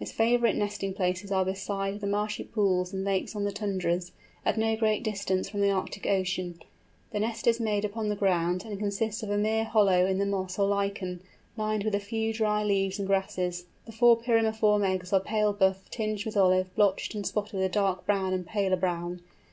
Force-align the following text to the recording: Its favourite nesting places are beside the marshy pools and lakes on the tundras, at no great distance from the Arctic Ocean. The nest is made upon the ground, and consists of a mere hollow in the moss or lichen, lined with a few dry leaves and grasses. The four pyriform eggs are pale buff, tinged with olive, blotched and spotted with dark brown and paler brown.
Its 0.00 0.10
favourite 0.10 0.56
nesting 0.56 0.92
places 0.92 1.30
are 1.30 1.44
beside 1.44 2.00
the 2.00 2.06
marshy 2.08 2.42
pools 2.42 2.92
and 2.92 3.04
lakes 3.04 3.36
on 3.36 3.44
the 3.44 3.52
tundras, 3.52 4.10
at 4.44 4.58
no 4.58 4.74
great 4.74 5.04
distance 5.04 5.48
from 5.48 5.60
the 5.60 5.70
Arctic 5.70 6.04
Ocean. 6.04 6.60
The 7.12 7.20
nest 7.20 7.46
is 7.46 7.60
made 7.60 7.84
upon 7.84 8.08
the 8.08 8.16
ground, 8.16 8.64
and 8.64 8.76
consists 8.80 9.22
of 9.22 9.30
a 9.30 9.38
mere 9.38 9.62
hollow 9.62 10.04
in 10.04 10.18
the 10.18 10.26
moss 10.26 10.58
or 10.58 10.66
lichen, 10.66 11.20
lined 11.56 11.84
with 11.84 11.94
a 11.94 12.00
few 12.00 12.32
dry 12.34 12.64
leaves 12.64 12.98
and 12.98 13.06
grasses. 13.06 13.66
The 13.86 13.92
four 13.92 14.18
pyriform 14.18 14.84
eggs 14.84 15.12
are 15.12 15.20
pale 15.20 15.52
buff, 15.52 15.88
tinged 15.90 16.24
with 16.24 16.36
olive, 16.36 16.74
blotched 16.74 17.14
and 17.14 17.24
spotted 17.24 17.58
with 17.60 17.70
dark 17.70 18.04
brown 18.04 18.32
and 18.32 18.44
paler 18.44 18.74
brown. 18.76 19.20